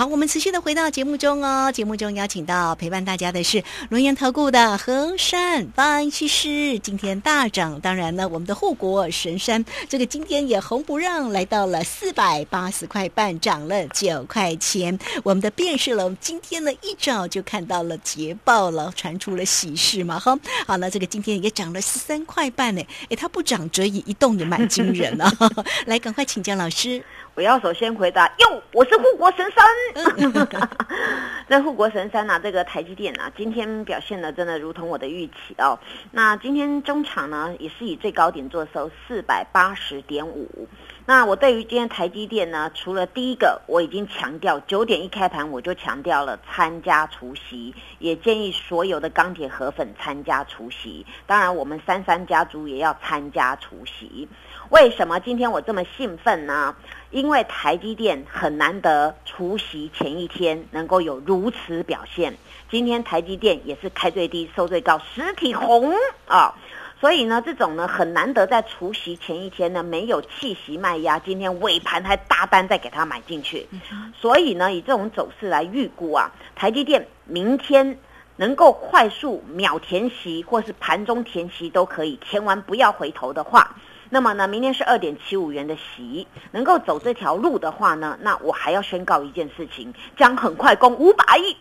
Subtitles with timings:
[0.00, 1.70] 好，我们持续的回到节目中哦。
[1.70, 6.78] 节目中邀请到陪伴大家的是龙岩投顾的和善分析师。
[6.78, 14.98] 今天大涨，当然呢，我们的护国神山这个今天也红不让，来到了四百八十块半，涨了九块钱。
[15.22, 20.34] 我们的变势龙今天呢一早就看到了捷报了，传出了喜事嘛，哈。
[20.66, 22.80] 好了，这个今天也涨了十三块半呢。
[23.10, 25.30] 哎，它不涨则已，一动也蛮惊人啊。
[25.84, 27.04] 来，赶快请教老师。
[27.40, 30.68] 我要首先回答，哟，我是护国神山。
[31.48, 35.78] 那护国神山呐，这个台积电呐，今天表现的真的如同我的预期哦。
[36.10, 40.68] 那今天中场呢，也是以最高点做收四百八十点五。
[41.10, 51.04] 那我对于今天台积电呢，除了第一个，我已经强调九点一开盘我就强调了参加除夕，也建议所有的钢铁河粉参加除夕。
[51.26, 54.28] 当然，我们三三家族也要参加除夕。
[54.68, 56.76] 为什么今天我这么兴奋呢？
[57.10, 62.36] 因为台积电很难得除夕前一天能够有如此表现。
[62.70, 65.92] 今天台积电也是开最低收最高，实体红
[66.28, 66.54] 啊！
[67.00, 73.66] 所以呢，这种呢很难得在除夕前一天呢没有气息卖压，今天尾盘还大单再给它买进去。
[74.14, 77.98] 所以呢，以这种走势来预估啊，台积电明天
[78.36, 83.76] 能够快速秒填息，或是盘中填息都可以，填完不要回头的话。
[84.10, 91.56] 那么呢，明天是二点七五元的息，能够走这条路的话呢，那我还要宣告一件事情，将很快攻五百亿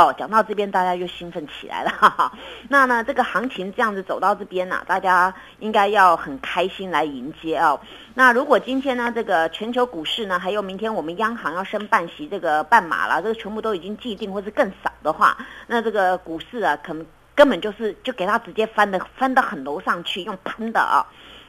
[0.00, 0.14] 哦。
[0.16, 1.90] 讲到这边，大家就兴奋起来了。
[1.90, 2.32] 哈哈。
[2.68, 7.80] 那呢，这个行情这样子走到这边呢，大家应该要很开心来迎接哦。
[8.14, 21.06] 那如果今天呢，这个全球股市呢，还有明天我们央行要升半息，这个半码了，这个全部都已经既定或是更少的话，那这个股市啊，可能根本就是就给它直接翻的翻到很楼上去，用喷的啊。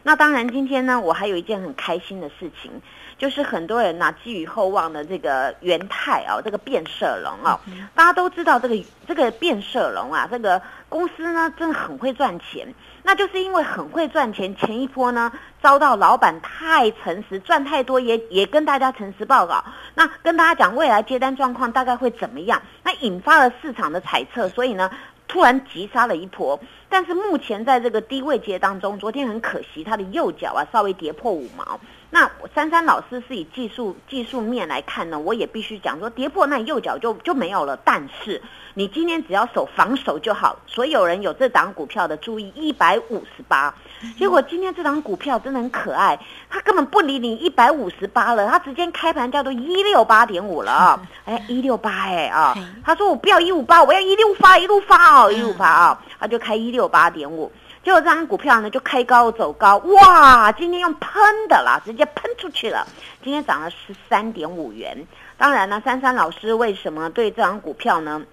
[0.08, 2.72] 那当然，今天呢，我还有一件很开心的事情，
[3.18, 7.60] 就是很多人呐寄予厚望的这个元泰啊，这个变色龙啊，
[7.96, 8.76] 大家都知道这个
[9.08, 19.66] 这个变色龙啊，这个公司呢真的很会赚钱，那就是因为很会赚钱，前一波呢遭到老板太诚实，赚太多也也跟大家诚实报告，
[19.96, 24.92] 那跟大家讲未来接单状况大概会怎么样，那引发了市场的猜测，所以呢。
[25.28, 31.80] 突然急杀了一波，但是目前在这个低位阶当中，昨天很可惜，它的右脚啊稍微跌破五毛。
[32.16, 37.76] 那珊珊老师是以技术技术面来看呢，我也必须讲说跌破那右脚就就没有了。
[37.84, 38.42] 但是
[38.74, 40.58] 你今天只要守防守就好。
[40.66, 43.76] 所有人有这档股票的注意，一百五十八。
[44.18, 46.18] 结果今天这档股票真的很可爱，
[46.50, 51.02] 它根本不理你一百五十八了，它直接开盘价都一六八点五了啊！
[51.26, 52.56] 哎，一六八哎啊！
[52.86, 56.02] 他说我不要一五八，我要一六发一路发哦，一路发啊！
[56.18, 57.52] 他就开一六八点五。
[57.86, 60.52] 结果这张股票呢，就开高走高，哇！
[60.52, 62.84] 今天用喷的啦，直接喷出去了。
[63.24, 65.06] 今天涨了十三点五元。
[65.38, 68.24] 当然呢，珊珊老师为什么对这张股票呢，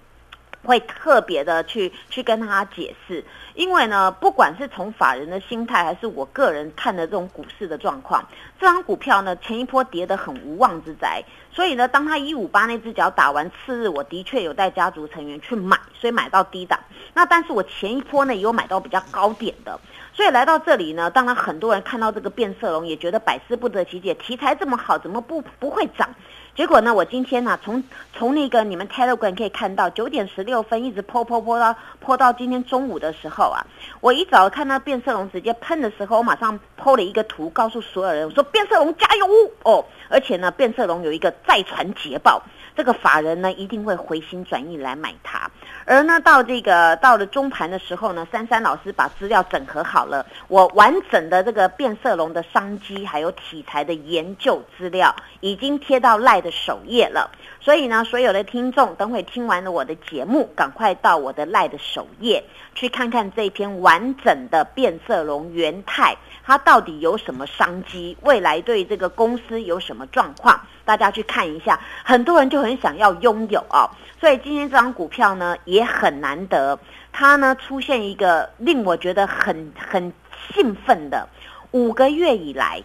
[0.63, 3.23] 会特别的去去跟他解释？
[3.55, 8.27] 因为呢，不管是从法人的心态，还是我个人看的这种股市的状况，
[8.59, 11.23] 这张股票呢，前一波跌得很无妄之灾。
[11.51, 16.79] 所以呢，当他一五八那只脚打完次日，我的确有带家族成员去买，所以买到低档。
[17.13, 19.79] 那但是我前一波呢，也有买到比较高点的。
[20.13, 26.09] 所以来到这里呢，当然很多人看到这个变色龙，也觉得百思不得其解，题材这么好，怎么不不会涨？
[26.55, 27.83] 结果呢，我今天呢，从
[28.15, 33.65] 从那个你们 Telegram 可以看到，九点十六分一直泼泼泼到泼到今天中午的时候啊，
[34.01, 39.25] 我一早看到变色龙直接喷的时候，我马上泼了一个图，告诉所有人，我说变色龙加油
[39.63, 39.83] 哦！
[40.09, 42.43] 而且呢，变色龙有一个再传捷报，
[42.75, 45.49] 这个法人呢一定会回心转意来买它。
[45.85, 57.29] 而呢，到这个到了中盘的时候呢，珊珊老师把资料整合好了，我完整的这个变色龙的商机还有题材的研究资料已经贴到赖的首页了。
[57.59, 62.43] 所以呢，所有的听众等会听完了我的节目，赶快到我的赖的首页
[62.75, 71.79] 去看看这篇完整的变色龙元泰，它到底有什么商机，未来对这个公司有什么状况，大家去看一下。
[72.03, 73.89] 很多人就很想要拥有哦。
[74.19, 76.79] 所以今天这张股票呢也很难得，
[77.11, 80.13] 它呢出现一个令我觉得很很
[80.53, 81.27] 兴奋的，
[81.71, 82.81] 五个月以来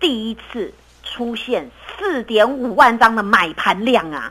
[0.00, 0.72] 第一次
[1.08, 4.30] 出现四点五万张的买盘量啊！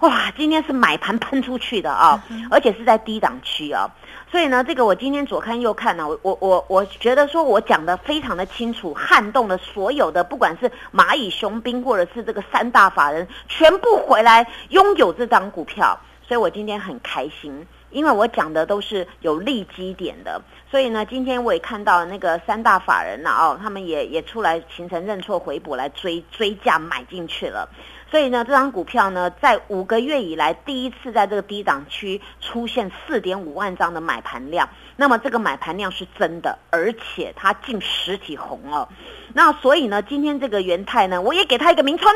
[0.00, 3.88] 哇，今天是买盘喷出去的啊，而且是在低档区啊。
[4.30, 27.68] 所以呢，这个我今天左看右看呢，我我我我觉得说我讲的非常的清楚，撼动了所有的，不管是蚂蚁雄兵或者是这个三大法人，全部回来拥有这张股票，所以我今天很开心，因为我讲的都是有利基点的，所以呢，今天我也看到那个三大法人呢，哦，他们也也出来形成认错回补来追追价买进去了。
[28.14, 34.68] 所以呢，这张股票呢，在五个月以来第一次在这个低档区出现四点五万张的买盘量。
[34.94, 38.88] 那么这个买盘量是真的，而且它近实体红哦。
[39.32, 42.08] 那所以呢，今天这个元泰呢，我也给它一个名称：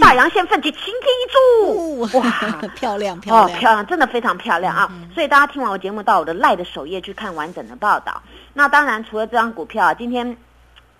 [0.00, 2.18] 大阳线奋起，晴天一柱。
[2.18, 4.90] 哇， 漂亮漂亮，漂亮，真的非常漂亮啊！
[5.14, 8.22] 所以大家听完我节目，到我的赖的首页去看完整的报道。
[8.54, 10.34] 那当然，除了这张股票啊，今天。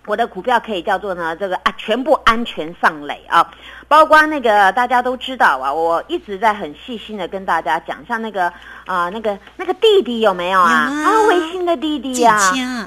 [0.05, 3.49] 我的股票可以叫做呢，这个啊，全部安全上垒啊，
[3.87, 8.51] 包括那个大家都知道啊，我一直在很细心的跟大家讲，像那个
[8.85, 10.91] 啊，那个那个弟弟有没有啊？
[10.91, 12.37] 啊，微信的弟弟呀，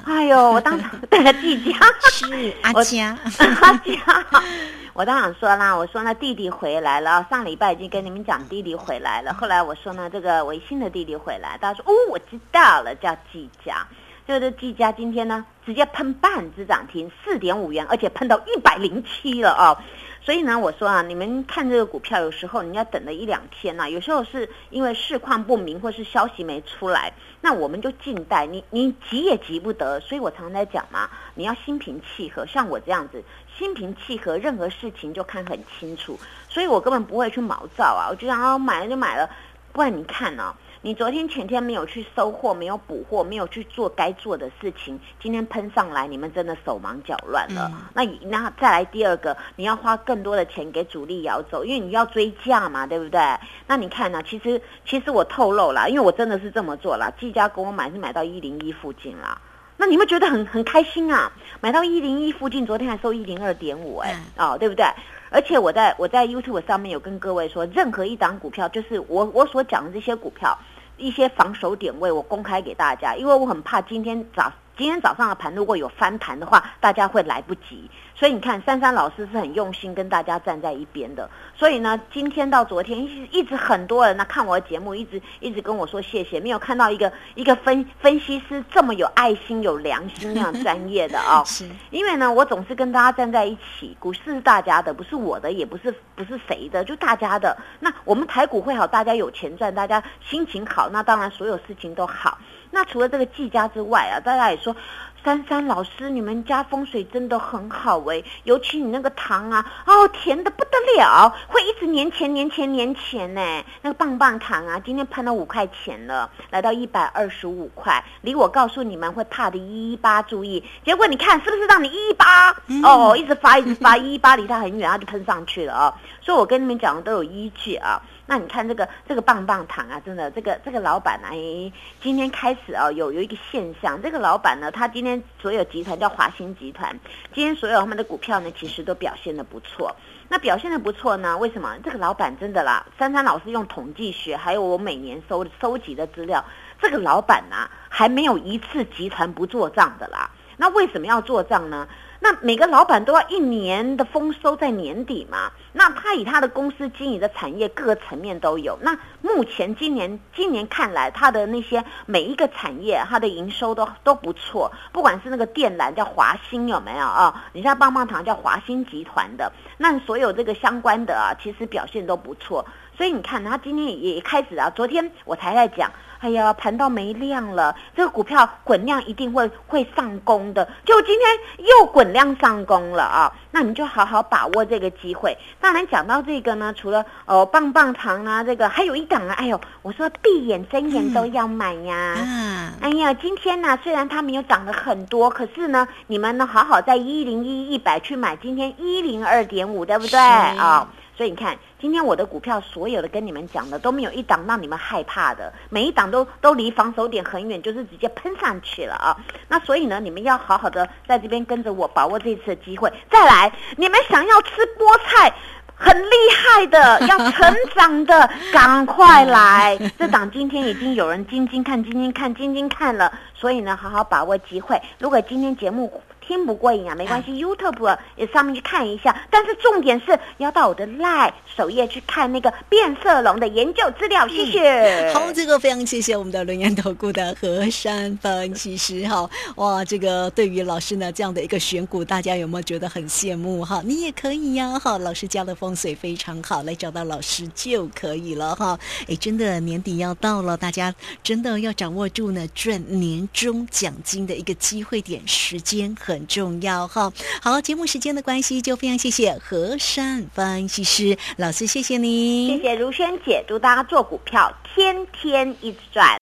[0.05, 3.17] 哎呦，我当场 对了，季佳是阿佳，
[3.61, 4.25] 阿佳，
[4.93, 13.87] 我当场说啦，我说呢，弟弟回来了，上礼拜已经跟你们讲弟弟回来了，后来我说呢，这个微信的弟弟回来，大家说哦，我知道了，叫季佳。
[14.27, 19.81] 这个技嘉今天呢，直接喷半只涨停，四点五元，而且喷到一百零七了啊！
[20.21, 28.45] 所以呢，我说啊，你们看这个股票，有时候你要等了一两天呐，有时候是因为市况不明，或是消息没出来，那我们就静待。
[28.45, 33.23] 你你急也急不得，所以我常常在讲嘛，你要心平气和，像我这样子，
[33.57, 36.19] 心平气和，任何事情就看很清楚，
[36.49, 39.29] 所以我根本不会去毛躁啊，我就想啊，买了就买了，
[39.71, 40.53] 不然你看呢？
[40.81, 47.71] 你昨天前天没有去收货，没有补货，没有去做该做的事情，今天喷上来，你们真的手忙脚乱了。
[47.93, 53.19] 那那再来第二个，你要花更多的钱给主力摇走，因为你要追价嘛，对不对？
[53.65, 54.21] 那你看呢？
[54.23, 57.11] 其实其实我透露了，因为我真的是这么做了。
[57.19, 59.39] 季家给我买是买到一零一附近啦，
[59.77, 61.31] 那你们觉得很很开心啊？
[61.61, 64.85] 买到一零一附近，昨天还收一零二点五，哎，哦，对不对？
[65.29, 70.57] 而且我在我在 YouTube 上面有跟各位说，任何一档股票，就是我我所讲的这些股票，
[70.97, 74.51] 一些防守点位，我公开给大家，因为我很怕今天早。
[74.77, 77.89] 今天早上的盘如果有翻盘的话，大家会来不及。
[78.13, 81.29] 所以你看，珊珊老师是很用心跟大家站在一边的。
[81.55, 91.43] 所以呢，今天到昨天一一直很多人呢看我的节目，一直一直跟我说谢谢，没有看到一个一个分分析师这么有爱心、有良心那样专业的啊。
[91.45, 91.67] 是。
[91.89, 97.55] 因为呢，我总是跟大家站在一起，股市是大家的，不是我的，也不是不是谁的，就大家的。
[97.79, 102.37] 那我们台股会好，大家有钱赚，大家心情好，那当然所有事情都好。
[102.71, 104.75] 那除了这个季家之外啊，大家也说，
[105.23, 113.41] 珊珊老师，你们家风水真的很好哎，尤其你那个糖啊，哦，甜的不得了，会一直年前年前年前呢。
[113.81, 122.51] 那个棒棒糖啊，今天喷了五块钱了，来到一百二十五块，离我告诉你们会怕的一一八，注意，结果你看是不是让你一一八
[122.83, 125.93] 哦，一直发一直发一一八，离它很远，它就喷上去了啊。
[126.21, 128.01] 所以我跟你们讲的都有依据啊。
[128.27, 131.71] 那你看这个这个棒棒糖啊，真的，这个这个老板呢，哎，
[132.01, 136.99] 今天开始啊，有有一个现象，这个老板呢，他今天所有集团叫华兴集团，
[137.33, 139.95] 今天所有他们的股票呢，其实都表现的不错。
[140.29, 141.77] 那表现的不错呢，为什么？
[141.81, 146.43] 这个老板真的啦，珊珊老师用统计学，还有我每年收收集的资料，
[146.81, 150.29] 这个老板呢，还没有一次集团不做账的啦。
[150.57, 151.87] 那为什么要做账呢？
[152.19, 155.51] 那每个老板都要一年的丰收在年底嘛？
[155.73, 158.77] 那他以他的公司经营的产业各个层面都有。
[158.81, 164.71] 那目前今年今年看来，他的那些每一个产业，他的营收都都不错。
[164.91, 167.43] 不管是那个电缆叫华兴有没有啊？
[167.53, 172.65] 你像棒棒糖叫华兴集团的，那所有这个相关的啊，其实表现都不错。
[172.97, 174.71] 所以你看，他今天也开始啊。
[174.75, 175.91] 昨天我才在讲。
[176.19, 180.67] 哎呀，盘到没量了，这个股票滚量一定会会上攻的。
[180.83, 183.31] 就今天又滚量上攻了啊！
[183.51, 185.37] 那你就好好把握这个机会。
[185.61, 189.35] 当然讲到这个呢，除了哦棒棒糖啊，这个还有一档啊。
[189.35, 192.15] 哎呦，我说闭眼睁眼都要买呀！
[192.17, 200.89] 嗯，哎呀，今天呢虽然它没有涨得很多，可是呢，你们呢好好在一零一一百去买，今天一零二点五，对不对啊？
[201.17, 209.17] 所以你看，今天我的股票所有的跟你们讲的都没有一档让你们害怕的，每一档都都离防守点很远，就是直接喷上去了啊！
[209.47, 212.93] 那所以呢，你们要好好的在这边跟着我，把握这次的机会。
[213.09, 215.33] 再来，你们想要吃菠菜，
[215.75, 219.75] 很厉害的，要成长的，赶快来！
[219.97, 224.79] 这档今天已经有人晶晶看、晶晶看、晶晶看了，所以呢，好好把握机会。
[224.99, 229.25] 如果今天节目，听不过瘾啊，没关系，YouTube 也上面去看一下。
[229.31, 234.27] 但是重点是要到我的 Live 首页去看那个变色龙的研究资料。
[234.27, 235.13] 谢谢。
[235.13, 239.29] 好，这个非常谢谢我们的轮研投顾的何山分析师哈。
[239.55, 243.81] 哇，这个对于老师呢这样的一个选股，大家有没有觉得很羡慕哈？
[243.85, 244.97] 你也可以呀哈。
[244.97, 248.77] 老师家的风水非常好，来找到老师就可以了哈。
[249.07, 250.93] 哎，真的年底要到了，大家
[251.23, 256.16] 真的要掌握住呢赚年终奖金的一个机会点，时间很。
[256.17, 257.13] 很重要哈。
[257.41, 266.17] 好，节目时间的关系，就非常谢谢和善分析师老师，谢谢您，谢谢如萱姐，祝大家做股票天天一直赚。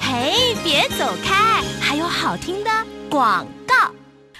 [0.00, 2.70] 嘿，别走开，还有好听的
[3.08, 3.76] 广告。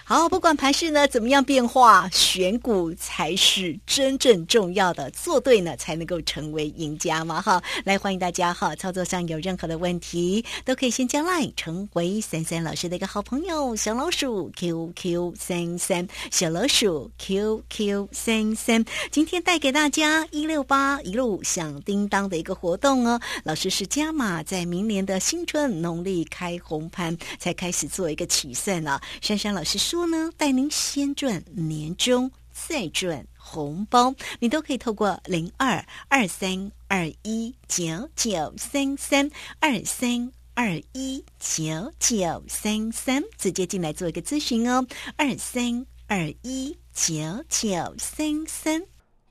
[0.08, 7.42] 好，不管盘势呢怎么样变化，选股才是真正重要的，做对呢才能够成为赢家嘛！
[7.42, 29.95] 哈，来欢迎大家哈，操作上有任何的问题，都可以先加 line 成为三三老师的一个好朋友，小老鼠 QQ 三三，小老鼠 QQ 三三，今天带给大家一六八一路响叮当的一个活动哦，老师是加码，在明年的新春农历开红盘才开始做一个起算了，珊珊老师说。
[29.96, 44.86] 说呢，带您先赚年终，再赚红包，你都可以透过零二二三二一九九三三二三二一九九三三直接进来做一个咨询哦，
[45.16, 47.14] 二三二一九
[47.48, 48.82] 九三三。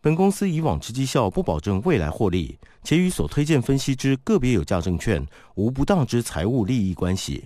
[0.01, 7.45] 本公司以往之绩效不保证未来获利，且与所推荐分析之个别有价证券无不当之财务利益关系。